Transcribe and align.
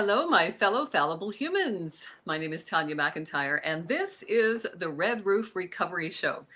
Hello, 0.00 0.28
my 0.28 0.48
fellow 0.48 0.86
fallible 0.86 1.28
humans. 1.28 2.04
My 2.24 2.38
name 2.38 2.52
is 2.52 2.62
Tanya 2.62 2.94
MacIntyre, 2.94 3.56
and 3.64 3.88
this 3.88 4.22
is 4.28 4.64
the 4.76 4.88
Red 4.88 5.26
Roof 5.26 5.56
Recovery 5.56 6.08
Show, 6.08 6.46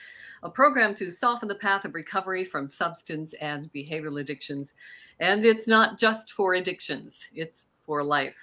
a 0.44 0.48
program 0.48 0.94
to 0.94 1.10
soften 1.10 1.48
the 1.48 1.56
path 1.56 1.84
of 1.84 1.92
recovery 1.92 2.44
from 2.44 2.68
substance 2.68 3.34
and 3.40 3.68
behavioral 3.72 4.20
addictions. 4.20 4.74
And 5.18 5.44
it's 5.44 5.66
not 5.66 5.98
just 5.98 6.34
for 6.34 6.54
addictions, 6.54 7.24
it's 7.34 7.70
for 7.84 8.04
life. 8.04 8.36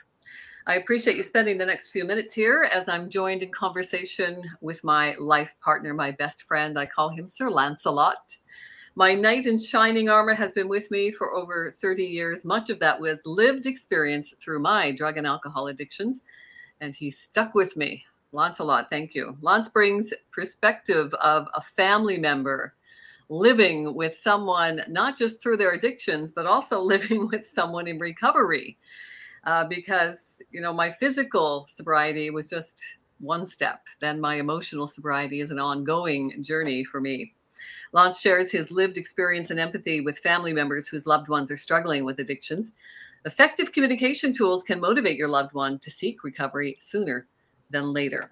I 0.67 0.75
appreciate 0.75 1.15
you 1.15 1.23
spending 1.23 1.57
the 1.57 1.65
next 1.65 1.91
few 1.91 2.03
minutes 2.03 2.33
here 2.33 2.69
as 2.69 2.89
I'm 2.89 3.09
joined 3.09 3.41
in 3.41 3.53
conversation 3.53 4.43
with 4.59 4.83
my 4.83 5.15
life 5.17 5.55
partner, 5.63 5.93
my 5.93 6.11
best 6.11 6.43
friend. 6.43 6.77
I 6.77 6.87
call 6.87 7.07
him 7.07 7.29
Sir 7.29 7.49
Lancelot. 7.49 8.35
My 8.99 9.13
knight 9.13 9.45
in 9.45 9.57
shining 9.57 10.09
armor 10.09 10.33
has 10.33 10.51
been 10.51 10.67
with 10.67 10.91
me 10.91 11.09
for 11.09 11.33
over 11.33 11.73
30 11.79 12.03
years. 12.03 12.43
Much 12.43 12.69
of 12.69 12.79
that 12.79 12.99
was 12.99 13.21
lived 13.23 13.65
experience 13.65 14.35
through 14.43 14.59
my 14.59 14.91
drug 14.91 15.15
and 15.15 15.25
alcohol 15.25 15.67
addictions, 15.67 16.19
and 16.81 16.93
he 16.93 17.09
stuck 17.09 17.55
with 17.55 17.77
me. 17.77 18.03
Lancelot, 18.33 18.89
thank 18.89 19.15
you. 19.15 19.37
Lance 19.39 19.69
brings 19.69 20.13
perspective 20.33 21.13
of 21.13 21.47
a 21.55 21.61
family 21.77 22.17
member 22.17 22.73
living 23.29 23.95
with 23.95 24.17
someone, 24.17 24.81
not 24.89 25.17
just 25.17 25.41
through 25.41 25.55
their 25.55 25.71
addictions, 25.71 26.33
but 26.33 26.45
also 26.45 26.81
living 26.81 27.29
with 27.29 27.47
someone 27.47 27.87
in 27.87 27.99
recovery. 27.99 28.77
Uh, 29.45 29.63
because, 29.63 30.41
you 30.51 30.59
know, 30.59 30.73
my 30.73 30.91
physical 30.91 31.67
sobriety 31.71 32.31
was 32.31 32.49
just 32.49 32.81
one 33.21 33.47
step. 33.47 33.81
Then 34.01 34.19
my 34.19 34.35
emotional 34.35 34.89
sobriety 34.89 35.39
is 35.39 35.51
an 35.51 35.59
ongoing 35.59 36.43
journey 36.43 36.83
for 36.83 36.99
me. 36.99 37.33
Lance 37.91 38.19
shares 38.19 38.51
his 38.51 38.69
lived 38.69 38.97
experience 38.97 39.49
and 39.49 39.59
empathy 39.59 40.01
with 40.01 40.19
family 40.19 40.53
members 40.53 40.87
whose 40.87 41.07
loved 41.07 41.27
ones 41.27 41.49
are 41.49 41.57
struggling 41.57 42.05
with 42.05 42.19
addictions. 42.19 42.71
Effective 43.25 43.71
communication 43.71 44.31
tools 44.33 44.63
can 44.63 44.79
motivate 44.79 45.17
your 45.17 45.27
loved 45.27 45.53
one 45.53 45.79
to 45.79 45.91
seek 45.91 46.23
recovery 46.23 46.77
sooner 46.79 47.27
than 47.69 47.91
later. 47.91 48.31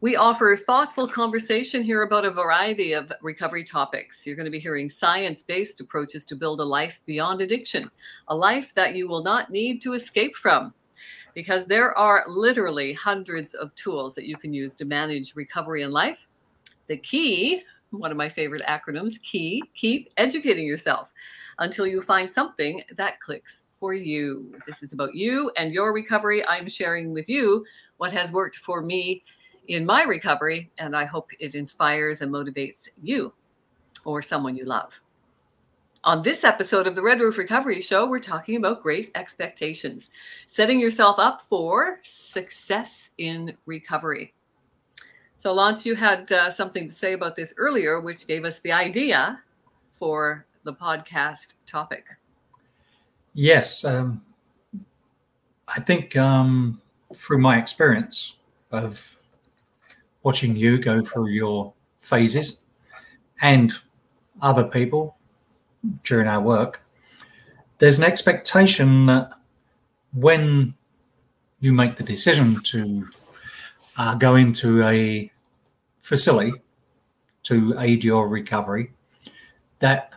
We 0.00 0.16
offer 0.16 0.56
thoughtful 0.56 1.08
conversation 1.08 1.82
here 1.82 2.02
about 2.02 2.26
a 2.26 2.30
variety 2.30 2.92
of 2.92 3.10
recovery 3.22 3.64
topics. 3.64 4.26
You're 4.26 4.36
going 4.36 4.44
to 4.44 4.50
be 4.50 4.58
hearing 4.58 4.90
science 4.90 5.42
based 5.42 5.80
approaches 5.80 6.26
to 6.26 6.36
build 6.36 6.60
a 6.60 6.64
life 6.64 7.00
beyond 7.06 7.40
addiction, 7.40 7.90
a 8.28 8.36
life 8.36 8.72
that 8.74 8.94
you 8.94 9.08
will 9.08 9.22
not 9.22 9.50
need 9.50 9.80
to 9.82 9.94
escape 9.94 10.36
from. 10.36 10.74
Because 11.34 11.66
there 11.66 11.96
are 11.96 12.24
literally 12.26 12.92
hundreds 12.92 13.54
of 13.54 13.74
tools 13.74 14.14
that 14.14 14.26
you 14.26 14.36
can 14.36 14.52
use 14.52 14.74
to 14.74 14.84
manage 14.84 15.34
recovery 15.34 15.82
in 15.82 15.90
life. 15.90 16.26
The 16.88 16.98
key 16.98 17.62
one 17.98 18.10
of 18.10 18.16
my 18.16 18.28
favorite 18.28 18.62
acronyms, 18.66 19.22
KEY, 19.22 19.62
keep 19.74 20.12
educating 20.16 20.66
yourself 20.66 21.10
until 21.58 21.86
you 21.86 22.02
find 22.02 22.30
something 22.30 22.82
that 22.96 23.20
clicks 23.20 23.64
for 23.78 23.94
you. 23.94 24.54
This 24.66 24.82
is 24.82 24.92
about 24.92 25.14
you 25.14 25.50
and 25.56 25.72
your 25.72 25.92
recovery. 25.92 26.46
I'm 26.46 26.68
sharing 26.68 27.12
with 27.12 27.28
you 27.28 27.64
what 27.96 28.12
has 28.12 28.32
worked 28.32 28.56
for 28.56 28.82
me 28.82 29.24
in 29.68 29.84
my 29.84 30.02
recovery, 30.04 30.70
and 30.78 30.96
I 30.96 31.04
hope 31.04 31.30
it 31.40 31.54
inspires 31.54 32.20
and 32.20 32.32
motivates 32.32 32.88
you 33.02 33.32
or 34.04 34.22
someone 34.22 34.56
you 34.56 34.64
love. 34.64 34.92
On 36.04 36.22
this 36.22 36.44
episode 36.44 36.86
of 36.86 36.94
the 36.94 37.02
Red 37.02 37.18
Roof 37.18 37.36
Recovery 37.36 37.82
Show, 37.82 38.08
we're 38.08 38.20
talking 38.20 38.56
about 38.56 38.82
great 38.82 39.10
expectations, 39.16 40.10
setting 40.46 40.78
yourself 40.78 41.18
up 41.18 41.42
for 41.42 42.00
success 42.06 43.10
in 43.18 43.56
recovery. 43.66 44.32
So, 45.38 45.52
Lance, 45.52 45.84
you 45.84 45.94
had 45.94 46.30
uh, 46.32 46.50
something 46.50 46.88
to 46.88 46.94
say 46.94 47.12
about 47.12 47.36
this 47.36 47.54
earlier, 47.58 48.00
which 48.00 48.26
gave 48.26 48.44
us 48.44 48.58
the 48.60 48.72
idea 48.72 49.40
for 49.98 50.46
the 50.64 50.72
podcast 50.72 51.54
topic. 51.66 52.06
Yes. 53.34 53.84
Um, 53.84 54.24
I 55.68 55.80
think 55.80 56.16
um, 56.16 56.80
through 57.14 57.38
my 57.38 57.58
experience 57.58 58.36
of 58.72 59.18
watching 60.22 60.56
you 60.56 60.78
go 60.78 61.02
through 61.02 61.28
your 61.28 61.72
phases 62.00 62.58
and 63.42 63.72
other 64.40 64.64
people 64.64 65.16
during 66.02 66.26
our 66.26 66.40
work, 66.40 66.80
there's 67.78 67.98
an 67.98 68.04
expectation 68.04 69.06
that 69.06 69.30
when 70.14 70.74
you 71.60 71.72
make 71.72 71.96
the 71.96 72.02
decision 72.02 72.60
to 72.62 73.06
uh, 73.98 74.14
go 74.14 74.36
into 74.36 74.82
a 74.82 75.30
facility 76.06 76.52
to 77.42 77.74
aid 77.80 78.04
your 78.04 78.28
recovery. 78.28 78.92
That 79.80 80.12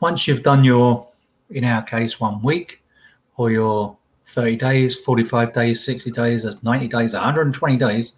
once 0.00 0.26
you've 0.26 0.42
done 0.42 0.64
your, 0.64 1.06
in 1.50 1.62
our 1.64 1.82
case, 1.82 2.18
one 2.18 2.42
week 2.42 2.82
or 3.36 3.50
your 3.50 3.98
30 4.24 4.56
days, 4.56 4.98
45 4.98 5.52
days, 5.52 5.84
60 5.84 6.10
days, 6.10 6.46
90 6.62 6.88
days, 6.88 7.12
120 7.12 7.76
days, 7.76 8.14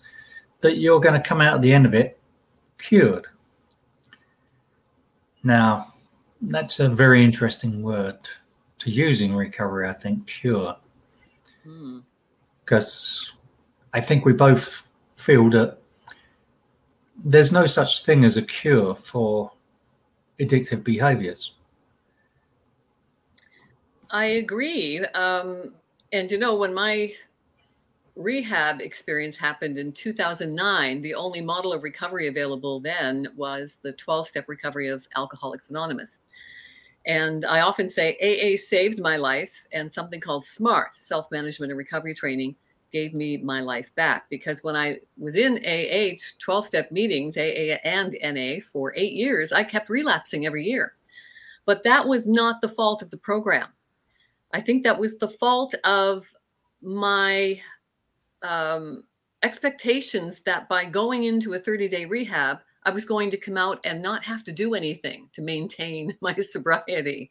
that 0.61 0.77
you're 0.77 1.01
going 1.01 1.21
to 1.21 1.29
come 1.29 1.41
out 1.41 1.55
at 1.55 1.63
the 1.63 1.73
end 1.73 1.87
of 1.87 1.95
it 1.95 2.19
cured. 2.79 3.27
Now, 5.43 5.93
that's 6.41 6.79
a 6.79 6.89
very 6.89 7.25
interesting 7.25 7.83
word 7.83 8.19
to 8.79 8.91
use 8.91 9.21
in 9.21 9.35
recovery, 9.35 9.89
I 9.89 9.93
think, 9.93 10.29
cure. 10.29 10.77
Because 12.65 13.33
hmm. 13.35 13.39
I 13.93 14.01
think 14.01 14.25
we 14.25 14.33
both 14.33 14.87
feel 15.15 15.51
that 15.51 15.82
there's 17.25 17.53
no 17.53 17.67
such 17.67 18.05
thing 18.05 18.25
as 18.25 18.37
a 18.37 18.43
cure 18.43 18.95
for 18.95 19.53
addictive 20.41 20.83
behaviors. 20.83 21.55
I 24.11 24.25
agree. 24.25 25.01
Um, 25.15 25.75
and 26.13 26.31
you 26.31 26.39
know, 26.39 26.57
when 26.57 26.75
my 26.75 27.13
rehab 28.15 28.81
experience 28.81 29.37
happened 29.37 29.79
in 29.79 29.93
2009, 29.93 31.01
the 31.01 31.15
only 31.15 31.41
model 31.41 31.73
of 31.73 31.83
recovery 31.83 32.29
available 32.29 32.81
then 32.81 33.29
was 33.37 33.79
the 33.83 33.93
12 33.95 34.29
step 34.29 34.45
recovery 34.49 34.89
of 34.89 35.07
Alcoholics 35.17 35.71
Anonymous. 35.71 36.19
And 37.07 37.45
I 37.45 37.63
often 37.63 37.89
say 37.89 38.17
AA 38.21 38.57
saved 38.57 39.01
my 39.01 39.17
life, 39.17 39.53
and 39.73 39.93
something 39.93 40.21
called 40.21 40.45
SMART, 40.45 40.95
self 40.95 41.31
management 41.33 41.73
and 41.73 41.79
recovery 41.79 42.15
training, 42.15 42.55
gave 42.93 43.15
me 43.15 43.37
my 43.37 43.61
life 43.61 43.91
back 43.95 44.29
because 44.31 44.63
when 44.63 44.77
I 44.77 44.99
was 45.19 45.37
in 45.37 45.59
AA 45.65 46.19
12 46.39 46.67
step 46.67 46.93
meetings, 46.93 47.37
AA 47.37 47.79
and 47.85 48.17
NA 48.23 48.61
for 48.73 48.95
eight 48.97 49.13
years, 49.13 49.53
I 49.53 49.65
kept 49.65 49.89
relapsing 49.89 50.47
every 50.47 50.65
year. 50.65 50.95
But 51.65 51.85
that 51.85 52.07
was 52.07 52.27
not 52.27 52.61
the 52.61 52.69
fault 52.69 53.03
of 53.03 53.11
the 53.11 53.17
program. 53.17 53.69
I 54.53 54.61
think 54.61 54.83
that 54.85 54.99
was 54.99 55.19
the 55.19 55.29
fault 55.29 55.75
of 55.85 56.27
my 56.83 57.61
um, 58.43 59.05
expectations 59.43 60.41
that 60.45 60.69
by 60.69 60.85
going 60.85 61.25
into 61.25 61.55
a 61.55 61.59
30 61.59 61.89
day 61.89 62.05
rehab, 62.05 62.59
I 62.85 62.91
was 62.91 63.05
going 63.05 63.31
to 63.31 63.37
come 63.37 63.57
out 63.57 63.81
and 63.85 64.03
not 64.03 64.25
have 64.25 64.43
to 64.45 64.53
do 64.53 64.75
anything 64.75 65.29
to 65.35 65.43
maintain 65.43 66.17
my 66.21 66.35
sobriety. 66.37 67.31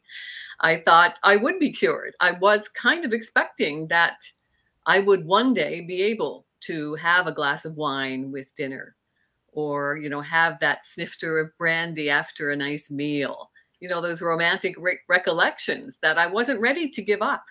I 0.60 0.78
thought 0.78 1.18
I 1.22 1.36
would 1.36 1.58
be 1.58 1.72
cured. 1.72 2.14
I 2.20 2.32
was 2.32 2.68
kind 2.68 3.04
of 3.04 3.12
expecting 3.12 3.88
that 3.88 4.16
I 4.86 5.00
would 5.00 5.24
one 5.24 5.54
day 5.54 5.80
be 5.82 6.02
able 6.02 6.46
to 6.62 6.94
have 6.96 7.26
a 7.26 7.32
glass 7.32 7.64
of 7.64 7.76
wine 7.76 8.30
with 8.32 8.54
dinner 8.54 8.96
or, 9.52 9.96
you 9.96 10.08
know, 10.08 10.20
have 10.20 10.58
that 10.60 10.86
snifter 10.86 11.38
of 11.38 11.56
brandy 11.58 12.08
after 12.08 12.50
a 12.50 12.56
nice 12.56 12.90
meal. 12.90 13.50
You 13.80 13.88
know, 13.88 14.00
those 14.00 14.22
romantic 14.22 14.74
re- 14.78 14.98
recollections 15.08 15.98
that 16.02 16.18
I 16.18 16.26
wasn't 16.26 16.60
ready 16.60 16.88
to 16.88 17.02
give 17.02 17.20
up. 17.20 17.44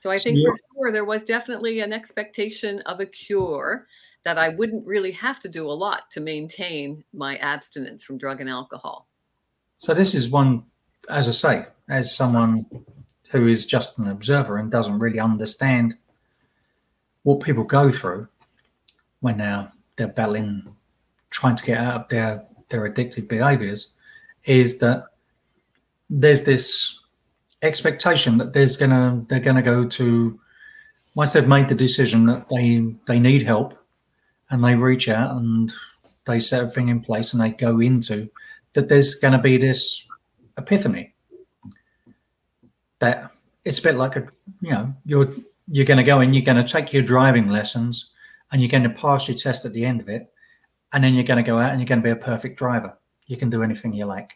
So 0.00 0.10
I 0.10 0.18
think 0.18 0.38
for 0.38 0.56
sure 0.74 0.92
there 0.92 1.04
was 1.04 1.24
definitely 1.24 1.80
an 1.80 1.92
expectation 1.92 2.80
of 2.82 3.00
a 3.00 3.06
cure 3.06 3.86
that 4.24 4.38
I 4.38 4.50
wouldn't 4.50 4.86
really 4.86 5.12
have 5.12 5.40
to 5.40 5.48
do 5.48 5.70
a 5.70 5.72
lot 5.72 6.10
to 6.12 6.20
maintain 6.20 7.04
my 7.12 7.36
abstinence 7.36 8.04
from 8.04 8.18
drug 8.18 8.40
and 8.40 8.50
alcohol. 8.50 9.08
So 9.76 9.94
this 9.94 10.14
is 10.14 10.28
one, 10.28 10.64
as 11.08 11.28
I 11.28 11.32
say, 11.32 11.66
as 11.88 12.14
someone 12.14 12.66
who 13.30 13.46
is 13.46 13.64
just 13.64 13.98
an 13.98 14.08
observer 14.08 14.58
and 14.58 14.70
doesn't 14.70 14.98
really 14.98 15.20
understand 15.20 15.96
what 17.22 17.40
people 17.40 17.64
go 17.64 17.90
through 17.90 18.28
when 19.20 19.38
they're 19.38 19.70
they're 19.96 20.08
battling 20.08 20.74
trying 21.30 21.56
to 21.56 21.64
get 21.64 21.78
out 21.78 22.02
of 22.02 22.08
their 22.08 22.44
their 22.68 22.88
addictive 22.88 23.28
behaviors 23.28 23.94
is 24.44 24.78
that 24.78 25.04
there's 26.08 26.44
this 26.44 26.98
expectation 27.62 28.38
that 28.38 28.52
there's 28.52 28.76
gonna 28.76 29.24
they're 29.28 29.40
gonna 29.40 29.62
go 29.62 29.86
to 29.86 30.38
once 31.14 31.32
they've 31.32 31.46
made 31.46 31.68
the 31.68 31.74
decision 31.74 32.26
that 32.26 32.48
they 32.48 32.94
they 33.06 33.18
need 33.18 33.42
help 33.42 33.76
and 34.50 34.64
they 34.64 34.74
reach 34.74 35.08
out 35.08 35.36
and 35.36 35.72
they 36.26 36.40
set 36.40 36.60
everything 36.60 36.88
in 36.88 37.00
place 37.00 37.32
and 37.32 37.42
they 37.42 37.50
go 37.50 37.80
into 37.80 38.28
that 38.72 38.88
there's 38.88 39.14
going 39.14 39.32
to 39.32 39.38
be 39.38 39.56
this 39.56 40.06
epiphany. 40.56 41.14
That 42.98 43.30
it's 43.64 43.78
a 43.78 43.82
bit 43.82 43.96
like 43.96 44.16
a 44.16 44.28
you 44.60 44.70
know 44.70 44.94
you're 45.06 45.32
you're 45.70 45.86
going 45.86 45.98
to 45.98 46.04
go 46.04 46.20
in, 46.20 46.34
you're 46.34 46.44
going 46.44 46.62
to 46.62 46.72
take 46.72 46.92
your 46.92 47.02
driving 47.02 47.48
lessons 47.48 48.10
and 48.50 48.60
you're 48.60 48.70
going 48.70 48.82
to 48.82 48.90
pass 48.90 49.28
your 49.28 49.36
test 49.38 49.64
at 49.64 49.72
the 49.72 49.84
end 49.84 50.00
of 50.00 50.08
it. 50.08 50.32
And 50.92 51.04
then 51.04 51.14
you're 51.14 51.24
going 51.24 51.42
to 51.42 51.48
go 51.48 51.58
out 51.58 51.70
and 51.70 51.80
you're 51.80 51.86
going 51.86 52.00
to 52.02 52.04
be 52.04 52.10
a 52.10 52.16
perfect 52.16 52.58
driver. 52.58 52.98
You 53.26 53.36
can 53.36 53.48
do 53.50 53.62
anything 53.62 53.92
you 53.92 54.06
like. 54.06 54.32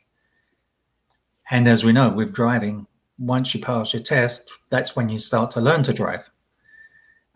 And 1.50 1.66
as 1.68 1.84
we 1.84 1.92
know, 1.92 2.08
with 2.10 2.32
driving, 2.32 2.86
once 3.18 3.54
you 3.54 3.60
pass 3.60 3.92
your 3.92 4.02
test, 4.02 4.50
that's 4.70 4.94
when 4.96 5.08
you 5.08 5.18
start 5.18 5.50
to 5.52 5.60
learn 5.60 5.82
to 5.84 5.92
drive. 5.92 6.30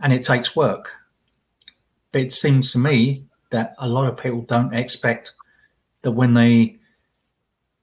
and 0.01 0.13
it 0.13 0.23
takes 0.23 0.55
work. 0.55 0.93
But 2.13 2.23
it 2.23 2.33
seems 2.33 2.73
to 2.73 2.79
me 2.79 3.25
that 3.51 3.75
a 3.79 3.89
lot 3.89 4.07
of 4.07 4.17
people 4.17 4.43
don't 4.43 4.75
expect 4.75 5.33
that 6.03 6.13
when 6.13 6.35
they 6.35 6.77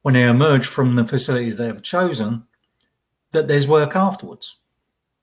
when 0.01 0.13
they 0.13 0.23
emerge 0.23 0.65
from 0.67 0.95
the 0.95 1.06
facility 1.06 1.51
they've 1.51 1.81
chosen, 1.81 2.44
that 3.31 3.47
there's 3.47 3.67
work 3.67 3.95
afterwards. 3.95 4.57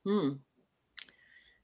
Hmm. 0.04 0.30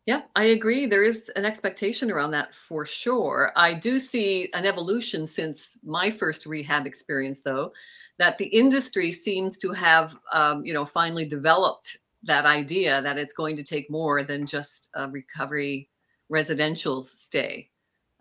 Yeah, 0.09 0.23
I 0.37 0.45
agree. 0.45 0.87
There 0.87 1.05
is 1.05 1.31
an 1.37 1.45
expectation 1.45 2.11
around 2.11 2.31
that 2.31 2.55
for 2.55 2.87
sure. 2.87 3.53
I 3.57 3.75
do 3.75 3.99
see 3.99 4.49
an 4.55 4.65
evolution 4.65 5.29
since 5.29 5.77
my 5.85 6.11
first 6.11 6.47
rehab 6.47 6.87
experience, 6.87 7.41
though, 7.41 7.75
that 8.17 8.39
the 8.39 8.47
industry 8.47 9.13
seems 9.13 9.59
to 9.59 9.71
have, 9.73 10.17
um, 10.33 10.65
you 10.65 10.73
know, 10.73 10.87
finally 10.87 11.27
developed 11.27 11.99
that 12.23 12.47
idea 12.47 13.03
that 13.03 13.19
it's 13.19 13.35
going 13.35 13.55
to 13.57 13.63
take 13.63 13.91
more 13.91 14.23
than 14.23 14.47
just 14.47 14.89
a 14.95 15.11
recovery 15.11 15.91
residential 16.31 17.05
stay 17.05 17.69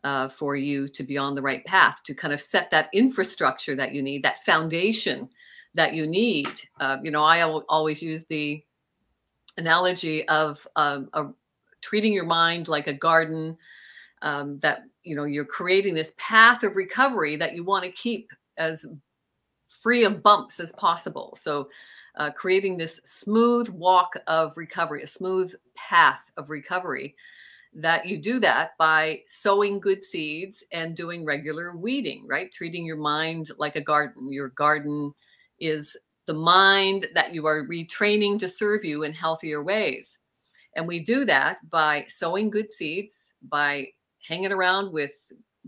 uh, 0.04 0.28
for 0.28 0.58
you 0.58 0.90
to 0.90 1.04
be 1.04 1.18
on 1.18 1.36
the 1.36 1.42
right 1.42 1.64
path 1.64 2.04
to 2.04 2.14
kind 2.14 2.34
of 2.34 2.42
set 2.42 2.70
that 2.70 2.90
infrastructure 2.92 3.78
that 3.78 3.94
you 3.94 4.04
need, 4.04 4.24
that 4.24 4.44
foundation 4.44 5.30
that 5.74 5.94
you 5.94 6.06
need. 6.06 6.52
Uh, 6.82 6.98
you 7.02 7.12
know, 7.12 7.24
I 7.24 7.44
always 7.44 8.02
use 8.02 8.26
the 8.26 8.62
analogy 9.58 10.28
of 10.28 10.68
um, 10.76 11.08
a 11.14 11.28
treating 11.82 12.14
your 12.14 12.26
mind 12.26 12.68
like 12.68 12.88
a 12.88 12.94
garden 12.94 13.58
um, 14.22 14.60
that 14.60 14.84
you 15.04 15.16
know 15.16 15.26
you're 15.26 15.46
creating 15.46 15.94
this 15.94 16.14
path 16.18 16.64
of 16.64 16.76
recovery 16.76 17.36
that 17.36 17.54
you 17.54 17.64
want 17.64 17.84
to 17.84 17.92
keep 17.92 18.32
as 18.58 18.86
free 19.82 20.04
of 20.04 20.24
bumps 20.24 20.60
as 20.60 20.72
possible. 20.74 21.38
So 21.40 21.70
uh, 22.16 22.32
creating 22.32 22.78
this 22.78 23.00
smooth 23.06 23.70
walk 23.70 24.18
of 24.28 24.58
recovery 24.58 25.04
a 25.04 25.08
smooth 25.08 25.54
path 25.76 26.22
of 26.36 26.50
recovery 26.50 27.16
that 27.74 28.08
you 28.08 28.18
do 28.18 28.40
that 28.40 28.72
by 28.80 29.22
sowing 29.28 29.80
good 29.80 30.04
seeds 30.04 30.64
and 30.72 30.96
doing 30.96 31.24
regular 31.24 31.76
weeding 31.76 32.26
right? 32.28 32.52
Treating 32.52 32.86
your 32.86 32.98
mind 32.98 33.50
like 33.60 33.76
a 33.76 33.82
garden. 33.82 34.32
Your 34.34 34.50
garden 34.50 35.14
is 35.60 35.96
the 36.26 36.34
mind 36.34 37.08
that 37.14 37.34
you 37.34 37.46
are 37.46 37.68
retraining 37.68 38.40
to 38.40 38.50
serve 38.50 38.84
you 38.84 39.04
in 39.04 39.14
healthier 39.14 39.64
ways 39.64 40.17
and 40.78 40.88
we 40.88 41.00
do 41.00 41.26
that 41.26 41.58
by 41.70 42.06
sowing 42.08 42.52
good 42.52 42.72
seeds, 42.72 43.14
by 43.50 43.88
hanging 44.26 44.52
around 44.52 44.94
with 44.94 45.12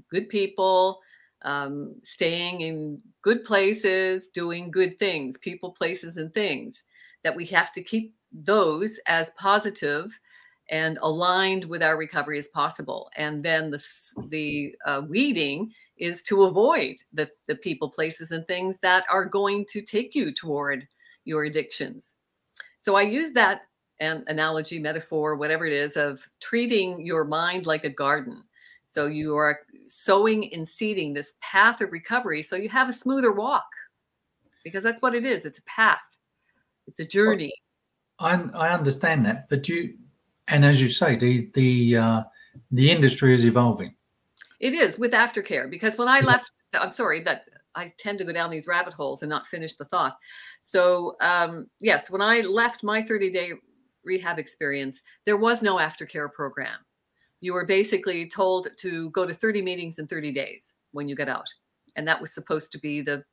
good 0.09 0.29
people, 0.29 0.99
um, 1.41 1.95
staying 2.03 2.61
in 2.61 3.01
good 3.23 3.43
places, 3.43 4.27
doing 4.33 4.69
good 4.69 4.99
things, 4.99 5.37
people, 5.39 5.71
places, 5.71 6.17
and 6.17 6.33
things. 6.33 6.83
That 7.23 7.35
we 7.35 7.45
have 7.47 7.73
to 7.73 7.83
keep 7.83 8.15
those 8.31 8.99
as 9.07 9.31
positive 9.31 10.17
and 10.69 10.99
aligned 11.01 11.65
with 11.65 11.81
our 11.81 11.97
recovery 11.97 12.37
as 12.37 12.47
possible. 12.49 13.09
And 13.17 13.43
then 13.43 13.71
the 13.71 13.83
the 14.27 14.75
uh, 14.85 15.01
weeding 15.07 15.73
is 15.97 16.21
to 16.23 16.43
avoid 16.43 16.97
the 17.13 17.29
the 17.47 17.55
people, 17.55 17.89
places, 17.89 18.31
and 18.31 18.47
things 18.47 18.79
that 18.79 19.05
are 19.11 19.25
going 19.25 19.65
to 19.71 19.81
take 19.81 20.13
you 20.13 20.31
toward 20.31 20.87
your 21.25 21.45
addictions. 21.45 22.15
So 22.77 22.95
I 22.95 23.01
use 23.01 23.33
that 23.33 23.63
an 23.99 24.23
analogy, 24.27 24.79
metaphor, 24.79 25.35
whatever 25.35 25.65
it 25.65 25.73
is, 25.73 25.97
of 25.97 26.21
treating 26.39 27.03
your 27.05 27.23
mind 27.23 27.65
like 27.65 27.83
a 27.83 27.89
garden. 27.89 28.43
So 28.87 29.05
you 29.05 29.35
are 29.35 29.59
sowing 29.89 30.51
and 30.53 30.67
seeding 30.67 31.13
this 31.13 31.35
path 31.41 31.81
of 31.81 31.91
recovery 31.91 32.41
so 32.41 32.55
you 32.55 32.69
have 32.69 32.89
a 32.89 32.93
smoother 32.93 33.31
walk 33.31 33.65
because 34.63 34.83
that's 34.83 35.01
what 35.01 35.15
it 35.15 35.25
is. 35.25 35.45
It's 35.45 35.59
a 35.59 35.63
path, 35.63 35.99
it's 36.87 36.99
a 36.99 37.05
journey. 37.05 37.53
I, 38.19 38.33
I 38.53 38.69
understand 38.69 39.25
that, 39.25 39.47
but 39.49 39.67
you, 39.69 39.95
and 40.47 40.65
as 40.65 40.81
you 40.81 40.89
say, 40.89 41.15
the 41.15 41.49
the 41.53 41.97
uh, 41.97 42.23
the 42.71 42.91
industry 42.91 43.33
is 43.33 43.45
evolving. 43.45 43.95
It 44.59 44.73
is 44.73 44.97
with 44.97 45.11
aftercare 45.11 45.69
because 45.69 45.97
when 45.97 46.07
I 46.07 46.19
left, 46.19 46.51
I'm 46.73 46.91
sorry 46.91 47.21
that 47.23 47.45
I 47.75 47.93
tend 47.97 48.17
to 48.17 48.25
go 48.25 48.33
down 48.33 48.49
these 48.49 48.67
rabbit 48.67 48.93
holes 48.93 49.21
and 49.21 49.29
not 49.29 49.47
finish 49.47 49.75
the 49.75 49.85
thought. 49.85 50.17
So 50.61 51.15
um, 51.21 51.67
yes, 51.79 52.09
when 52.09 52.21
I 52.21 52.41
left 52.41 52.83
my 52.83 53.01
30 53.01 53.31
day 53.31 53.51
rehab 54.09 54.39
experience, 54.39 55.03
there 55.25 55.37
was 55.37 55.61
no 55.61 55.75
aftercare 55.77 56.31
program. 56.31 56.79
You 57.41 57.53
were 57.53 57.65
basically 57.65 58.27
told 58.27 58.67
to 58.77 59.09
go 59.11 59.25
to 59.25 59.33
30 59.33 59.61
meetings 59.61 59.99
in 59.99 60.07
30 60.07 60.31
days 60.33 60.75
when 60.91 61.07
you 61.07 61.15
get 61.15 61.29
out. 61.29 61.47
And 61.95 62.07
that 62.07 62.19
was 62.19 62.33
supposed 62.33 62.71
to 62.73 62.79
be 62.79 63.01
the 63.01 63.23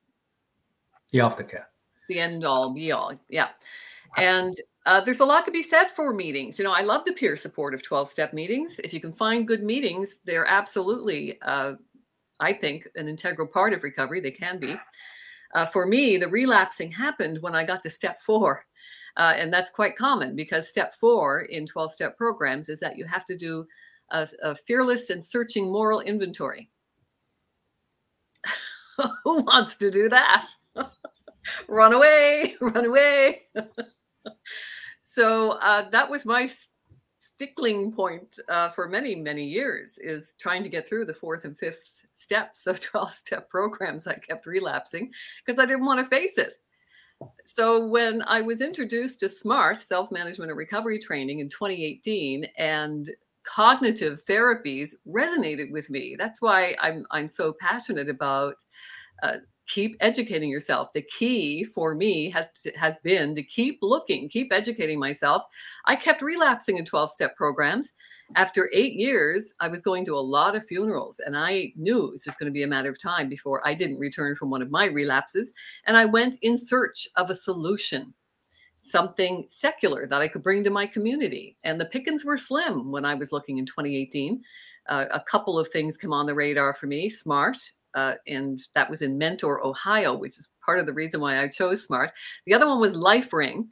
the 1.13 1.19
aftercare. 1.19 1.67
The 2.09 2.19
end 2.19 2.45
all 2.45 2.75
be 2.75 2.93
all. 2.93 3.13
Yeah. 3.29 3.49
And 4.17 4.55
uh, 4.87 5.01
there's 5.01 5.21
a 5.21 5.25
lot 5.25 5.45
to 5.45 5.51
be 5.51 5.63
said 5.63 5.87
for 5.95 6.13
meetings. 6.13 6.59
You 6.59 6.65
know, 6.65 6.73
I 6.73 6.83
love 6.83 7.03
the 7.05 7.13
peer 7.13 7.37
support 7.37 7.75
of 7.75 7.83
12 7.83 8.11
step 8.11 8.33
meetings. 8.33 8.81
If 8.85 8.93
you 8.95 9.01
can 9.01 9.13
find 9.13 9.47
good 9.47 9.63
meetings, 9.63 10.19
they're 10.25 10.47
absolutely, 10.47 11.41
uh, 11.43 11.75
I 12.41 12.53
think, 12.53 12.89
an 12.95 13.09
integral 13.09 13.47
part 13.47 13.73
of 13.73 13.83
recovery. 13.83 14.21
They 14.21 14.31
can 14.31 14.59
be. 14.59 14.77
Uh, 15.55 15.67
for 15.67 15.87
me, 15.87 16.17
the 16.17 16.29
relapsing 16.29 16.93
happened 16.93 17.41
when 17.41 17.55
I 17.55 17.65
got 17.65 17.83
to 17.83 17.91
step 17.91 18.21
four. 18.23 18.65
Uh, 19.17 19.35
and 19.37 19.53
that's 19.53 19.71
quite 19.71 19.97
common 19.97 20.37
because 20.37 20.69
step 20.69 20.95
four 20.95 21.43
in 21.43 21.67
12 21.67 21.93
step 21.93 22.17
programs 22.17 22.69
is 22.69 22.81
that 22.81 22.97
you 22.97 23.05
have 23.07 23.25
to 23.25 23.37
do 23.37 23.67
a, 24.11 24.29
a 24.43 24.55
fearless 24.55 25.11
and 25.11 25.25
searching 25.25 25.71
moral 25.71 26.01
inventory. 26.01 26.69
Who 29.25 29.43
wants 29.43 29.77
to 29.77 29.91
do 29.91 30.09
that? 30.09 30.47
run 31.69 31.93
away, 31.93 32.57
run 32.61 32.85
away. 32.85 33.43
so 35.03 35.53
uh, 35.53 35.89
that 35.91 36.11
was 36.11 36.25
my 36.25 36.49
stickling 37.35 37.93
point 37.93 38.39
uh, 38.49 38.71
for 38.71 38.89
many, 38.89 39.15
many 39.15 39.45
years 39.45 39.99
is 39.99 40.33
trying 40.39 40.63
to 40.63 40.69
get 40.69 40.89
through 40.89 41.05
the 41.05 41.15
fourth 41.15 41.45
and 41.45 41.59
fifth 41.59 41.93
steps 42.15 42.67
of 42.67 42.81
12 42.81 43.15
step 43.15 43.51
programs. 43.51 44.07
I 44.07 44.15
kept 44.15 44.47
relapsing 44.47 45.11
because 45.45 45.59
I 45.59 45.67
didn't 45.67 45.87
want 45.87 46.01
to 46.01 46.07
face 46.07 46.39
it. 46.39 46.57
So 47.45 47.87
when 47.87 48.23
I 48.23 48.41
was 48.43 48.61
introduced 48.61 49.21
to 49.21 49.29
SMART, 49.29 49.81
self 49.81 50.11
management 50.11 50.51
and 50.51 50.59
recovery 50.59 50.99
training 50.99 51.41
in 51.41 51.49
2018, 51.49 52.47
and 52.59 53.11
cognitive 53.47 54.25
therapies 54.27 54.95
resonated 55.07 55.71
with 55.71 55.89
me. 55.89 56.17
That's 56.19 56.43
why 56.43 56.77
I'm 56.81 57.07
I'm 57.11 57.29
so 57.29 57.55
passionate 57.59 58.09
about 58.09 58.57
uh, 59.23 59.37
keep 59.69 59.97
educating 60.01 60.51
yourself. 60.51 60.93
The 60.93 61.03
key 61.03 61.65
for 61.65 61.95
me 61.95 62.31
has 62.31 62.47
has 62.77 62.99
been 62.99 63.35
to 63.35 63.43
keep 63.43 63.79
looking, 63.83 64.29
keep 64.29 64.53
educating 64.53 64.99
myself. 64.99 65.43
I 65.87 65.97
kept 65.97 66.23
relapsing 66.23 66.77
in 66.77 66.85
12 66.85 67.13
step 67.13 67.37
programs 67.37 67.93
after 68.35 68.69
eight 68.73 68.95
years, 68.95 69.55
I 69.61 69.69
was 69.69 69.81
going 69.81 70.05
to 70.07 70.17
a 70.17 70.21
lot 70.21 70.57
of 70.57 70.67
funerals, 70.67 71.21
and 71.25 71.37
I 71.37 71.73
knew 71.77 72.07
it 72.07 72.13
was 72.13 72.25
just 72.25 72.39
going 72.39 72.51
to 72.51 72.55
be 72.55 72.65
a 72.65 72.69
matter 72.69 72.91
of 72.91 73.01
time 73.01 73.29
before 73.29 73.67
I 73.67 73.75
didn't 73.75 73.99
return 73.99 74.35
from 74.35 74.51
one 74.51 74.63
of 74.63 74.71
my 74.71 74.87
relapses. 74.87 75.53
And 75.85 75.97
I 75.97 76.07
went 76.07 76.37
in 76.43 76.59
search 76.59 77.07
of 77.17 77.31
a 77.31 77.37
solution, 77.37 78.13
something 78.79 79.47
secular 79.49 80.07
that 80.09 80.21
I 80.21 80.29
could 80.29 80.43
bring 80.43 80.65
to 80.65 80.71
my 80.71 80.87
community. 80.87 81.57
And 81.63 81.81
the 81.81 81.87
pickings 81.87 82.25
were 82.25 82.37
slim 82.37 82.91
when 82.91 83.05
I 83.05 83.15
was 83.15 83.31
looking 83.31 83.59
in 83.59 83.67
2018. 83.67 84.43
Uh, 84.89 85.07
a 85.13 85.21
couple 85.21 85.59
of 85.59 85.69
things 85.69 85.97
come 85.97 86.13
on 86.13 86.27
the 86.27 86.35
radar 86.35 86.75
for 86.75 86.87
me 86.87 87.09
SMART, 87.09 87.59
uh, 87.95 88.15
and 88.27 88.61
that 88.75 88.91
was 88.91 89.03
in 89.03 89.17
Mentor, 89.17 89.65
Ohio, 89.65 90.17
which 90.17 90.39
is 90.39 90.49
part 90.65 90.81
of 90.81 90.87
the 90.87 90.93
reason 90.93 91.21
why 91.21 91.43
I 91.43 91.49
chose 91.49 91.87
SMART. 91.87 92.11
The 92.47 92.55
other 92.55 92.69
one 92.69 92.81
was 92.81 92.95
LifeRing, 92.95 93.69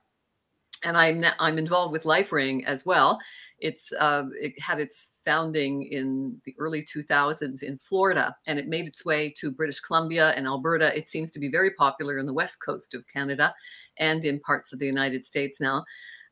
and 0.85 0.97
I'm, 0.97 1.25
I'm 1.41 1.59
involved 1.59 1.93
with 1.93 2.05
LifeRing 2.05 2.65
as 2.65 2.87
well 2.87 3.19
it's 3.59 3.93
uh, 3.93 4.25
it 4.41 4.59
had 4.61 4.81
its 4.81 5.09
founding 5.25 5.85
in 5.85 6.41
the 6.45 6.55
early 6.59 6.83
2000s 6.83 7.63
in 7.63 7.79
Florida, 7.79 8.37
and 8.47 8.59
it 8.59 8.69
made 8.69 8.87
its 8.87 9.05
way 9.05 9.33
to 9.39 9.51
British 9.51 9.81
Columbia 9.81 10.31
and 10.37 10.47
Alberta. 10.47 10.97
It 10.97 11.09
seems 11.09 11.31
to 11.33 11.39
be 11.39 11.49
very 11.49 11.71
popular 11.71 12.19
in 12.19 12.27
the 12.27 12.33
west 12.33 12.63
coast 12.65 12.95
of 12.95 13.07
Canada 13.07 13.55
and 13.99 14.25
in 14.25 14.41
parts 14.41 14.73
of 14.73 14.79
the 14.79 14.87
United 14.87 15.25
States 15.25 15.61
now. 15.61 15.85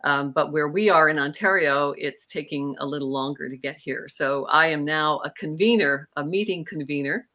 Um, 0.05 0.33
but 0.33 0.53
where 0.53 0.69
we 0.69 0.91
are 0.91 1.09
in 1.09 1.19
Ontario, 1.19 1.95
it's 1.97 2.27
taking 2.27 2.75
a 2.81 2.87
little 2.87 3.11
longer 3.11 3.49
to 3.49 3.57
get 3.57 3.77
here. 3.77 4.09
So 4.09 4.47
I 4.47 4.67
am 4.67 4.85
now 4.85 5.19
a 5.19 5.31
convener, 5.31 6.09
a 6.17 6.25
meeting 6.25 6.65
convener 6.65 7.29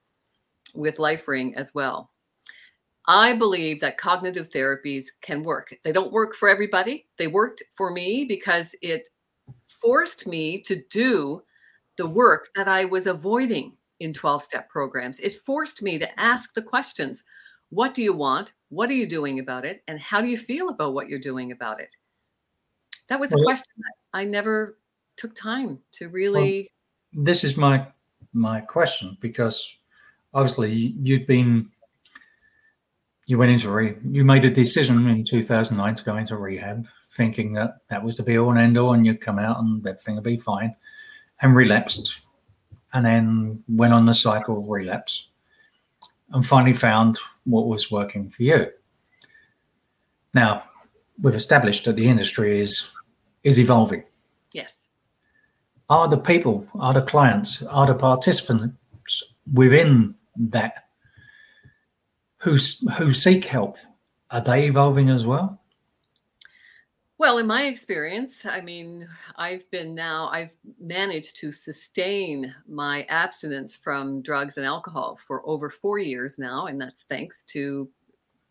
with 0.75 0.97
LifeRing 0.97 1.55
as 1.55 1.73
well. 1.73 2.11
I 3.07 3.33
believe 3.33 3.79
that 3.79 3.97
cognitive 3.97 4.49
therapies 4.49 5.05
can 5.21 5.41
work. 5.43 5.73
They 5.85 5.93
don't 5.93 6.11
work 6.11 6.35
for 6.35 6.49
everybody. 6.49 7.07
They 7.17 7.27
worked 7.27 7.63
for 7.77 7.89
me 7.89 8.25
because 8.27 8.75
it 8.81 9.07
forced 9.81 10.27
me 10.27 10.61
to 10.61 10.83
do 10.89 11.43
the 11.97 12.07
work 12.07 12.49
that 12.55 12.67
I 12.67 12.85
was 12.85 13.07
avoiding 13.07 13.73
in 13.99 14.13
12 14.13 14.43
step 14.43 14.69
programs. 14.69 15.19
It 15.19 15.41
forced 15.43 15.81
me 15.81 15.97
to 15.99 16.19
ask 16.19 16.53
the 16.53 16.61
questions 16.61 17.23
what 17.69 17.93
do 17.93 18.01
you 18.01 18.13
want? 18.13 18.53
What 18.69 18.89
are 18.89 18.93
you 18.93 19.07
doing 19.07 19.39
about 19.39 19.65
it? 19.65 19.83
And 19.87 19.99
how 19.99 20.21
do 20.21 20.27
you 20.27 20.37
feel 20.37 20.69
about 20.69 20.93
what 20.93 21.09
you're 21.09 21.19
doing 21.19 21.51
about 21.51 21.81
it? 21.81 21.95
That 23.09 23.19
was 23.19 23.31
a 23.31 23.35
well, 23.35 23.45
question 23.45 23.73
that 23.77 23.93
I 24.13 24.23
never 24.23 24.77
took 25.17 25.35
time 25.35 25.79
to 25.93 26.09
really. 26.09 26.71
Well, 27.13 27.25
this 27.25 27.43
is 27.43 27.57
my 27.57 27.87
my 28.33 28.61
question 28.61 29.17
because 29.19 29.77
obviously 30.33 30.73
you'd 30.73 31.27
been 31.27 31.69
you 33.25 33.37
went 33.37 33.51
into 33.51 33.69
re 33.71 33.95
you 34.09 34.23
made 34.23 34.45
a 34.45 34.49
decision 34.49 35.07
in 35.09 35.23
2009 35.23 35.95
to 35.95 36.03
go 36.03 36.17
into 36.17 36.37
rehab 36.37 36.87
thinking 37.17 37.51
that 37.53 37.79
that 37.89 38.03
was 38.03 38.15
the 38.15 38.23
be 38.23 38.37
all 38.37 38.51
and 38.51 38.59
end 38.59 38.77
all, 38.77 38.93
and 38.93 39.05
you'd 39.05 39.19
come 39.19 39.39
out 39.39 39.59
and 39.59 39.85
everything 39.85 40.15
would 40.15 40.23
be 40.23 40.37
fine, 40.37 40.73
and 41.41 41.55
relapsed, 41.55 42.21
and 42.93 43.05
then 43.05 43.63
went 43.67 43.93
on 43.93 44.05
the 44.05 44.13
cycle 44.13 44.59
of 44.59 44.69
relapse, 44.69 45.27
and 46.31 46.45
finally 46.45 46.73
found 46.73 47.19
what 47.43 47.67
was 47.67 47.91
working 47.91 48.29
for 48.29 48.43
you. 48.43 48.67
Now, 50.33 50.63
we've 51.21 51.35
established 51.35 51.85
that 51.85 51.95
the 51.95 52.07
industry 52.07 52.61
is 52.61 52.87
is 53.43 53.59
evolving. 53.59 54.03
Yes. 54.51 54.71
Are 55.89 56.07
the 56.07 56.17
people, 56.17 56.67
are 56.75 56.93
the 56.93 57.01
clients, 57.01 57.63
are 57.63 57.87
the 57.87 57.95
participants 57.95 59.23
within 59.53 60.15
that 60.35 60.85
who 62.37 62.57
who 62.97 63.13
seek 63.13 63.45
help, 63.45 63.77
are 64.31 64.41
they 64.41 64.67
evolving 64.67 65.09
as 65.09 65.25
well? 65.25 65.59
Well, 67.19 67.39
in 67.39 67.47
my 67.47 67.63
experience, 67.63 68.45
I 68.45 68.61
mean, 68.61 69.07
I've 69.37 69.69
been 69.71 69.95
now, 69.95 70.29
I've 70.31 70.51
managed 70.79 71.37
to 71.37 71.51
sustain 71.51 72.53
my 72.67 73.03
abstinence 73.05 73.75
from 73.75 74.21
drugs 74.21 74.57
and 74.57 74.65
alcohol 74.65 75.17
for 75.25 75.41
over 75.47 75.71
four 75.71 75.97
years 75.97 76.37
now. 76.37 76.67
And 76.67 76.79
that's 76.79 77.03
thanks 77.03 77.43
to 77.47 77.89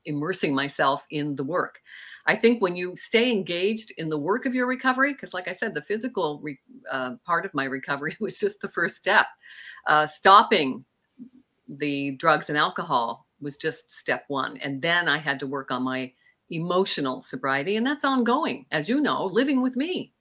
immersing 0.06 0.54
myself 0.54 1.04
in 1.10 1.36
the 1.36 1.44
work. 1.44 1.80
I 2.26 2.36
think 2.36 2.62
when 2.62 2.76
you 2.76 2.96
stay 2.96 3.30
engaged 3.32 3.92
in 3.98 4.08
the 4.08 4.18
work 4.18 4.46
of 4.46 4.54
your 4.54 4.66
recovery, 4.66 5.12
because 5.12 5.34
like 5.34 5.48
I 5.48 5.52
said, 5.52 5.74
the 5.74 5.82
physical 5.82 6.40
re- 6.42 6.58
uh, 6.90 7.12
part 7.24 7.46
of 7.46 7.54
my 7.54 7.64
recovery 7.64 8.16
was 8.20 8.38
just 8.38 8.60
the 8.60 8.70
first 8.70 8.96
step. 8.96 9.26
Uh, 9.86 10.06
stopping 10.08 10.84
the 11.68 12.12
drugs 12.12 12.48
and 12.48 12.58
alcohol 12.58 13.26
was 13.40 13.56
just 13.56 13.92
step 13.92 14.24
one. 14.28 14.56
And 14.58 14.82
then 14.82 15.08
I 15.08 15.18
had 15.18 15.38
to 15.40 15.46
work 15.46 15.70
on 15.70 15.82
my 15.82 16.12
emotional 16.50 17.22
sobriety, 17.22 17.76
and 17.76 17.86
that's 17.86 18.04
ongoing, 18.04 18.66
as 18.70 18.88
you 18.88 19.00
know, 19.00 19.26
living 19.26 19.62
with 19.62 19.76
me. 19.76 20.12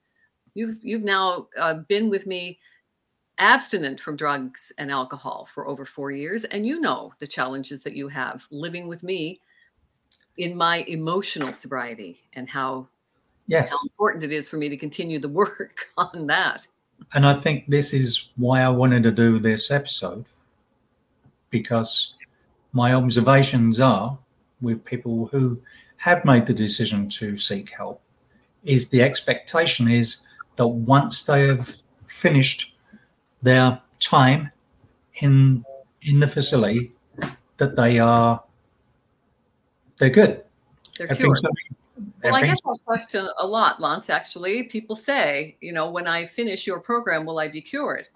You've 0.54 0.78
you've 0.82 1.02
now 1.02 1.48
uh, 1.58 1.74
been 1.74 2.08
with 2.10 2.26
me 2.26 2.58
abstinent 3.38 4.00
from 4.00 4.16
drugs 4.16 4.72
and 4.78 4.90
alcohol 4.90 5.48
for 5.52 5.66
over 5.68 5.84
four 5.84 6.10
years, 6.10 6.44
and 6.44 6.66
you 6.66 6.80
know 6.80 7.12
the 7.18 7.26
challenges 7.26 7.82
that 7.82 7.94
you 7.94 8.08
have 8.08 8.46
living 8.50 8.88
with 8.88 9.02
me 9.02 9.40
in 10.38 10.56
my 10.56 10.78
emotional 10.88 11.54
sobriety 11.54 12.20
and 12.34 12.48
how 12.48 12.86
yes 13.46 13.70
how 13.70 13.78
important 13.84 14.24
it 14.24 14.32
is 14.32 14.48
for 14.48 14.56
me 14.56 14.68
to 14.68 14.76
continue 14.76 15.18
the 15.18 15.28
work 15.42 15.86
on 15.96 16.26
that. 16.26 16.66
And 17.12 17.26
I 17.26 17.38
think 17.38 17.66
this 17.68 17.92
is 17.92 18.30
why 18.36 18.62
I 18.62 18.70
wanted 18.70 19.02
to 19.02 19.12
do 19.12 19.38
this 19.38 19.70
episode 19.70 20.24
because 21.50 22.14
my 22.72 22.94
observations 22.94 23.80
are 23.80 24.18
with 24.60 24.84
people 24.84 25.26
who 25.26 25.60
have 25.98 26.24
made 26.24 26.46
the 26.46 26.54
decision 26.54 27.08
to 27.08 27.36
seek 27.36 27.70
help 27.70 28.00
is 28.64 28.88
the 28.88 29.02
expectation 29.02 29.90
is 29.90 30.22
that 30.56 30.66
once 30.66 31.22
they 31.22 31.46
have 31.46 31.76
finished 32.06 32.74
their 33.42 33.80
time 34.00 34.50
in 35.22 35.64
in 36.02 36.20
the 36.20 36.28
facility 36.28 36.92
that 37.56 37.76
they 37.76 37.98
are 37.98 38.42
they're 39.98 40.10
good 40.10 40.42
they're 40.98 41.08
cured. 41.08 41.38
Well, 42.22 42.34
I 42.34 42.42
get 42.42 42.58
that 42.64 42.78
question 42.84 43.28
a 43.38 43.46
lot, 43.46 43.80
Lance. 43.80 44.10
Actually, 44.10 44.64
people 44.64 44.96
say, 44.96 45.56
you 45.60 45.72
know, 45.72 45.90
when 45.90 46.06
I 46.06 46.26
finish 46.26 46.66
your 46.66 46.80
program, 46.80 47.24
will 47.24 47.38
I 47.38 47.48
be 47.48 47.62
cured? 47.62 48.08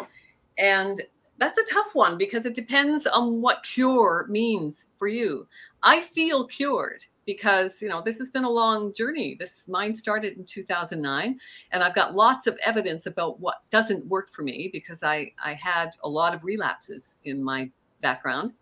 And 0.58 1.00
that's 1.40 1.58
a 1.58 1.72
tough 1.72 1.94
one 1.94 2.18
because 2.18 2.44
it 2.44 2.54
depends 2.54 3.06
on 3.06 3.40
what 3.40 3.64
cure 3.64 4.26
means 4.28 4.88
for 4.98 5.08
you. 5.08 5.48
I 5.82 6.02
feel 6.02 6.46
cured 6.46 7.04
because 7.24 7.80
you 7.80 7.88
know 7.88 8.02
this 8.04 8.18
has 8.18 8.30
been 8.30 8.44
a 8.44 8.50
long 8.50 8.92
journey. 8.92 9.36
This 9.38 9.66
mine 9.66 9.96
started 9.96 10.36
in 10.36 10.44
2009 10.44 11.40
and 11.72 11.82
i've 11.82 11.94
got 11.94 12.14
lots 12.14 12.46
of 12.46 12.58
evidence 12.64 13.06
about 13.06 13.40
what 13.40 13.62
doesn't 13.70 14.04
work 14.06 14.32
for 14.32 14.42
me 14.42 14.68
because 14.72 15.02
i 15.02 15.32
i 15.42 15.54
had 15.54 15.90
a 16.04 16.08
lot 16.08 16.34
of 16.34 16.44
relapses 16.44 17.16
in 17.24 17.42
my 17.42 17.70
background. 18.02 18.52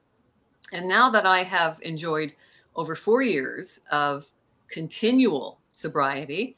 And 0.73 0.89
now 0.89 1.11
that 1.11 1.27
i 1.27 1.43
have 1.43 1.79
enjoyed 1.83 2.33
over 2.77 2.95
4 2.95 3.23
years 3.23 3.81
of 3.91 4.27
continual 4.69 5.61
sobriety 5.69 6.57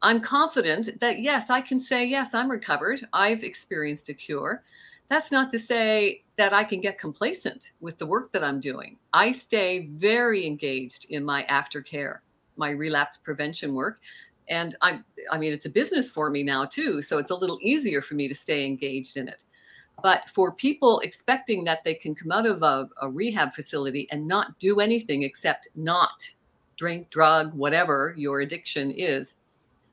i'm 0.00 0.20
confident 0.20 0.98
that 1.00 1.20
yes 1.20 1.50
i 1.50 1.60
can 1.60 1.80
say 1.80 2.06
yes 2.06 2.32
i'm 2.34 2.50
recovered. 2.50 3.06
I've 3.12 3.42
experienced 3.42 4.08
a 4.08 4.14
cure 4.14 4.62
that's 5.08 5.32
not 5.32 5.50
to 5.52 5.58
say 5.58 6.22
that 6.36 6.52
I 6.52 6.64
can 6.64 6.80
get 6.80 6.98
complacent 6.98 7.72
with 7.80 7.98
the 7.98 8.06
work 8.06 8.32
that 8.32 8.44
I'm 8.44 8.60
doing. 8.60 8.98
I 9.12 9.32
stay 9.32 9.88
very 9.92 10.46
engaged 10.46 11.06
in 11.10 11.24
my 11.24 11.44
aftercare, 11.44 12.18
my 12.56 12.70
relapse 12.70 13.18
prevention 13.18 13.74
work. 13.74 14.00
And 14.48 14.76
I, 14.82 15.00
I 15.30 15.38
mean, 15.38 15.52
it's 15.52 15.66
a 15.66 15.70
business 15.70 16.10
for 16.10 16.30
me 16.30 16.42
now 16.42 16.64
too. 16.64 17.02
So 17.02 17.18
it's 17.18 17.30
a 17.30 17.34
little 17.34 17.58
easier 17.62 18.02
for 18.02 18.14
me 18.14 18.28
to 18.28 18.34
stay 18.34 18.66
engaged 18.66 19.16
in 19.16 19.28
it. 19.28 19.42
But 20.02 20.28
for 20.32 20.52
people 20.52 21.00
expecting 21.00 21.64
that 21.64 21.82
they 21.84 21.94
can 21.94 22.14
come 22.14 22.30
out 22.30 22.46
of 22.46 22.62
a, 22.62 22.88
a 23.02 23.10
rehab 23.10 23.54
facility 23.54 24.06
and 24.12 24.28
not 24.28 24.58
do 24.58 24.80
anything 24.80 25.22
except 25.22 25.68
not 25.74 26.22
drink, 26.76 27.10
drug, 27.10 27.52
whatever 27.54 28.14
your 28.16 28.40
addiction 28.40 28.92
is, 28.92 29.34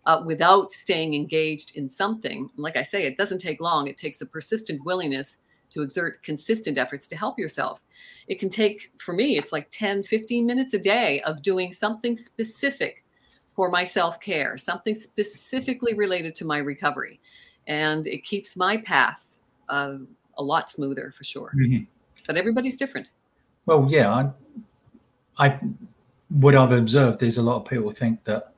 uh, 0.06 0.22
without 0.26 0.72
staying 0.72 1.14
engaged 1.14 1.76
in 1.76 1.90
something. 1.90 2.50
like 2.58 2.78
I 2.78 2.84
say, 2.84 3.06
it 3.06 3.18
doesn't 3.18 3.40
take 3.40 3.60
long. 3.60 3.88
It 3.88 3.98
takes 3.98 4.22
a 4.22 4.26
persistent 4.26 4.84
willingness 4.86 5.38
to 5.72 5.82
exert 5.82 6.22
consistent 6.24 6.78
efforts 6.78 7.08
to 7.08 7.16
help 7.16 7.40
yourself. 7.40 7.82
It 8.28 8.40
can 8.40 8.50
take, 8.50 8.92
for 9.00 9.14
me, 9.14 9.38
it's 9.38 9.52
like 9.52 9.68
10, 9.72 10.04
15 10.04 10.46
minutes 10.46 10.74
a 10.74 10.80
day 10.80 11.22
of 11.22 11.42
doing 11.42 11.72
something 11.72 12.18
specific 12.18 13.04
for 13.56 13.70
my 13.70 13.84
self 13.84 14.20
care, 14.20 14.58
something 14.58 14.96
specifically 14.96 15.94
related 15.94 16.36
to 16.36 16.46
my 16.46 16.58
recovery. 16.58 17.20
And 17.68 18.06
it 18.06 18.24
keeps 18.24 18.56
my 18.56 18.78
path 18.78 19.38
uh, 19.70 19.98
a 20.38 20.44
lot 20.44 20.72
smoother 20.72 21.14
for 21.18 21.24
sure. 21.24 21.52
Mm-hmm. 21.56 21.86
But 22.28 22.38
everybody's 22.38 22.76
different. 22.76 23.12
Well, 23.66 23.88
yeah. 23.90 24.14
I, 25.38 25.48
I, 25.48 25.60
what 26.30 26.56
I've 26.56 26.72
observed 26.72 27.24
is 27.24 27.38
a 27.38 27.42
lot 27.42 27.58
of 27.58 27.66
people 27.66 27.92
think 27.92 28.24
that 28.26 28.55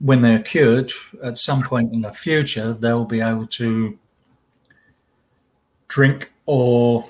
when 0.00 0.22
they're 0.22 0.42
cured, 0.42 0.92
at 1.22 1.36
some 1.36 1.62
point 1.62 1.92
in 1.92 2.00
the 2.00 2.12
future, 2.12 2.72
they'll 2.72 3.04
be 3.04 3.20
able 3.20 3.46
to 3.46 3.98
drink 5.88 6.32
or 6.46 7.06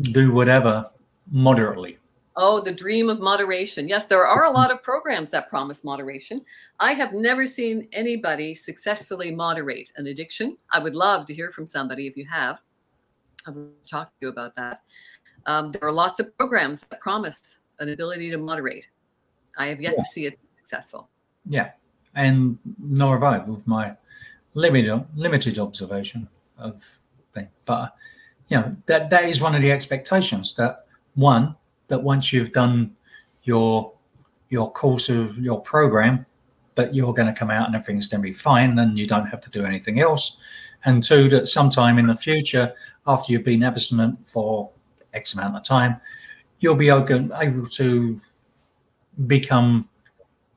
do 0.00 0.32
whatever 0.32 0.90
moderately. 1.30 1.98
Oh, 2.36 2.60
the 2.60 2.74
dream 2.74 3.08
of 3.08 3.20
moderation. 3.20 3.88
Yes, 3.88 4.06
there 4.06 4.26
are 4.26 4.44
a 4.44 4.50
lot 4.50 4.70
of 4.70 4.82
programs 4.82 5.30
that 5.30 5.48
promise 5.48 5.84
moderation. 5.84 6.44
I 6.80 6.92
have 6.92 7.12
never 7.12 7.46
seen 7.46 7.88
anybody 7.92 8.54
successfully 8.54 9.30
moderate 9.30 9.92
an 9.96 10.08
addiction. 10.08 10.58
I 10.72 10.80
would 10.80 10.96
love 10.96 11.26
to 11.26 11.34
hear 11.34 11.52
from 11.52 11.66
somebody 11.66 12.06
if 12.06 12.16
you 12.16 12.26
have. 12.26 12.60
I 13.46 13.50
will 13.50 13.70
talk 13.88 14.08
to 14.08 14.16
you 14.20 14.28
about 14.28 14.54
that. 14.56 14.82
Um, 15.46 15.70
there 15.70 15.84
are 15.84 15.92
lots 15.92 16.18
of 16.18 16.36
programs 16.36 16.80
that 16.82 17.00
promise 17.00 17.58
an 17.78 17.90
ability 17.90 18.30
to 18.30 18.38
moderate. 18.38 18.88
I 19.56 19.66
have 19.66 19.80
yet 19.80 19.94
yeah. 19.96 20.02
to 20.02 20.08
see 20.10 20.26
it 20.26 20.38
successful. 20.58 21.08
Yeah 21.46 21.70
and 22.14 22.58
nor 22.78 23.14
have 23.14 23.22
I 23.22 23.38
with 23.38 23.66
my 23.66 23.94
limited 24.54 25.04
limited 25.16 25.58
observation 25.58 26.28
of 26.58 26.82
things. 27.34 27.48
But 27.64 27.94
you 28.48 28.58
know 28.58 28.76
that 28.86 29.10
that 29.10 29.24
is 29.24 29.40
one 29.40 29.54
of 29.54 29.62
the 29.62 29.72
expectations 29.72 30.54
that 30.54 30.86
one 31.14 31.56
that 31.88 32.02
once 32.02 32.32
you've 32.32 32.52
done 32.52 32.94
your 33.44 33.92
your 34.50 34.70
course 34.72 35.08
of 35.08 35.38
your 35.38 35.60
program 35.60 36.26
that 36.74 36.94
you're 36.94 37.14
going 37.14 37.32
to 37.32 37.38
come 37.38 37.50
out 37.50 37.66
and 37.66 37.74
everything's 37.74 38.06
going 38.06 38.20
to 38.20 38.28
be 38.28 38.32
fine 38.32 38.78
and 38.78 38.98
you 38.98 39.06
don't 39.06 39.26
have 39.26 39.40
to 39.40 39.50
do 39.50 39.64
anything 39.64 40.00
else 40.00 40.36
and 40.84 41.02
two 41.02 41.28
that 41.28 41.48
sometime 41.48 41.98
in 41.98 42.06
the 42.06 42.16
future 42.16 42.72
after 43.06 43.32
you've 43.32 43.44
been 43.44 43.62
abstinent 43.62 44.18
for 44.28 44.70
x 45.14 45.34
amount 45.34 45.56
of 45.56 45.62
time 45.62 46.00
you'll 46.60 46.74
be 46.74 46.88
able 46.88 47.66
to 47.66 48.20
become 49.26 49.88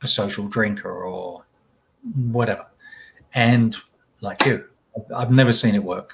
a 0.01 0.07
social 0.07 0.47
drinker 0.47 0.91
or 0.91 1.45
whatever. 2.15 2.65
And 3.33 3.75
like 4.21 4.45
you, 4.45 4.65
I've 5.15 5.31
never 5.31 5.53
seen 5.53 5.75
it 5.75 5.83
work. 5.83 6.13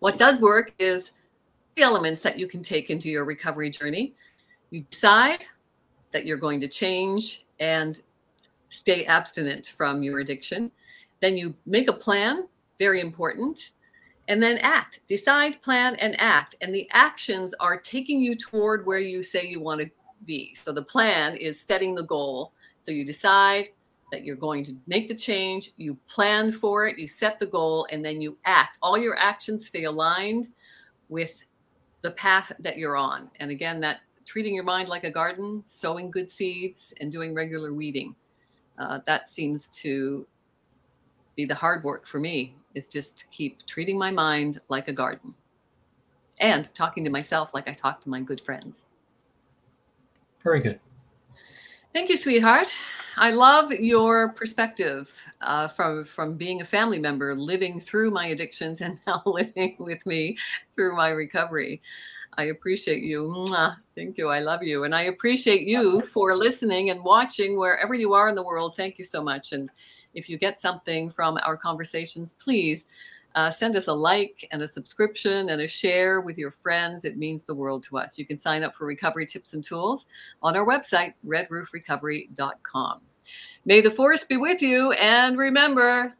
What 0.00 0.18
does 0.18 0.40
work 0.40 0.72
is 0.78 1.10
the 1.76 1.82
elements 1.82 2.22
that 2.22 2.38
you 2.38 2.46
can 2.46 2.62
take 2.62 2.90
into 2.90 3.08
your 3.08 3.24
recovery 3.24 3.70
journey. 3.70 4.14
You 4.70 4.84
decide 4.90 5.46
that 6.12 6.26
you're 6.26 6.36
going 6.36 6.60
to 6.60 6.68
change 6.68 7.44
and 7.60 8.00
stay 8.68 9.04
abstinent 9.04 9.72
from 9.76 10.02
your 10.02 10.20
addiction. 10.20 10.70
Then 11.20 11.36
you 11.36 11.54
make 11.66 11.88
a 11.88 11.92
plan, 11.92 12.46
very 12.78 13.00
important, 13.00 13.70
and 14.28 14.42
then 14.42 14.58
act. 14.58 15.00
Decide, 15.08 15.62
plan, 15.62 15.96
and 15.96 16.20
act. 16.20 16.56
And 16.60 16.74
the 16.74 16.88
actions 16.92 17.54
are 17.60 17.76
taking 17.78 18.20
you 18.20 18.34
toward 18.34 18.86
where 18.86 18.98
you 18.98 19.22
say 19.22 19.46
you 19.46 19.60
want 19.60 19.80
to 19.80 19.90
be. 20.26 20.56
So 20.62 20.72
the 20.72 20.82
plan 20.82 21.36
is 21.36 21.60
setting 21.60 21.94
the 21.94 22.04
goal. 22.04 22.52
So 22.78 22.90
you 22.90 23.04
decide, 23.04 23.70
that 24.12 24.24
you're 24.24 24.36
going 24.36 24.62
to 24.62 24.76
make 24.86 25.08
the 25.08 25.14
change, 25.14 25.72
you 25.78 25.96
plan 26.06 26.52
for 26.52 26.86
it, 26.86 26.98
you 26.98 27.08
set 27.08 27.40
the 27.40 27.46
goal, 27.46 27.88
and 27.90 28.04
then 28.04 28.20
you 28.20 28.36
act. 28.44 28.78
All 28.82 28.96
your 28.96 29.18
actions 29.18 29.66
stay 29.66 29.84
aligned 29.84 30.48
with 31.08 31.34
the 32.02 32.12
path 32.12 32.52
that 32.60 32.76
you're 32.76 32.96
on. 32.96 33.30
And 33.40 33.50
again, 33.50 33.80
that 33.80 34.00
treating 34.26 34.54
your 34.54 34.64
mind 34.64 34.88
like 34.88 35.04
a 35.04 35.10
garden, 35.10 35.64
sowing 35.66 36.10
good 36.10 36.30
seeds, 36.30 36.92
and 37.00 37.10
doing 37.10 37.34
regular 37.34 37.72
weeding. 37.72 38.14
Uh, 38.78 39.00
that 39.06 39.32
seems 39.32 39.68
to 39.68 40.26
be 41.34 41.44
the 41.44 41.54
hard 41.54 41.82
work 41.82 42.06
for 42.06 42.20
me 42.20 42.54
is 42.74 42.86
just 42.86 43.16
to 43.16 43.26
keep 43.28 43.64
treating 43.66 43.98
my 43.98 44.10
mind 44.10 44.60
like 44.68 44.88
a 44.88 44.92
garden 44.92 45.34
and 46.40 46.74
talking 46.74 47.04
to 47.04 47.10
myself 47.10 47.54
like 47.54 47.68
I 47.68 47.72
talk 47.72 48.00
to 48.02 48.10
my 48.10 48.20
good 48.20 48.40
friends. 48.40 48.84
Very 50.42 50.60
good. 50.60 50.80
Thank 51.92 52.08
you, 52.08 52.16
sweetheart. 52.16 52.68
I 53.18 53.32
love 53.32 53.70
your 53.70 54.30
perspective 54.30 55.10
uh, 55.42 55.68
from 55.68 56.06
from 56.06 56.38
being 56.38 56.62
a 56.62 56.64
family 56.64 56.98
member, 56.98 57.34
living 57.34 57.82
through 57.82 58.10
my 58.10 58.28
addictions, 58.28 58.80
and 58.80 58.98
now 59.06 59.22
living 59.26 59.76
with 59.78 60.04
me 60.06 60.38
through 60.74 60.96
my 60.96 61.10
recovery. 61.10 61.82
I 62.38 62.44
appreciate 62.44 63.02
you. 63.02 63.24
Mwah. 63.24 63.76
Thank 63.94 64.16
you. 64.16 64.28
I 64.28 64.40
love 64.40 64.62
you, 64.62 64.84
and 64.84 64.94
I 64.94 65.02
appreciate 65.02 65.66
you 65.66 66.02
for 66.14 66.34
listening 66.34 66.88
and 66.88 67.04
watching 67.04 67.58
wherever 67.58 67.92
you 67.92 68.14
are 68.14 68.30
in 68.30 68.34
the 68.34 68.42
world. 68.42 68.72
Thank 68.74 68.96
you 68.96 69.04
so 69.04 69.22
much. 69.22 69.52
And 69.52 69.68
if 70.14 70.30
you 70.30 70.38
get 70.38 70.62
something 70.62 71.10
from 71.10 71.38
our 71.44 71.58
conversations, 71.58 72.32
please 72.42 72.86
uh, 73.34 73.50
send 73.50 73.76
us 73.76 73.88
a 73.88 73.92
like 73.92 74.48
and 74.52 74.62
a 74.62 74.68
subscription 74.68 75.50
and 75.50 75.62
a 75.62 75.68
share 75.68 76.20
with 76.20 76.38
your 76.38 76.50
friends. 76.50 77.04
It 77.04 77.16
means 77.16 77.44
the 77.44 77.54
world 77.54 77.82
to 77.84 77.98
us. 77.98 78.18
You 78.18 78.26
can 78.26 78.36
sign 78.36 78.62
up 78.62 78.74
for 78.74 78.86
recovery 78.86 79.26
tips 79.26 79.54
and 79.54 79.62
tools 79.62 80.06
on 80.42 80.56
our 80.56 80.66
website, 80.66 81.14
redroofrecovery.com. 81.26 83.00
May 83.64 83.80
the 83.80 83.90
force 83.90 84.24
be 84.24 84.36
with 84.36 84.60
you. 84.60 84.92
And 84.92 85.38
remember, 85.38 86.14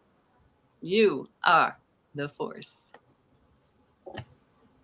you 0.80 1.28
are 1.44 1.76
the 2.14 2.28
force. 2.30 2.81